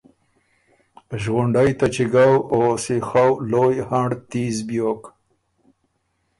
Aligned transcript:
ݫغُنډئ 1.21 1.71
ته 1.79 1.87
چِګؤ 1.93 2.33
او 2.53 2.61
سیخؤ 2.83 3.31
لویٛ 3.51 3.77
هنړ 3.89 4.09
تیز 4.29 4.55
بیوک۔ 4.67 5.03